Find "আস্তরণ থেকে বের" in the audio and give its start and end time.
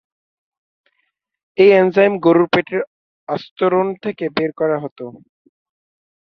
3.29-4.51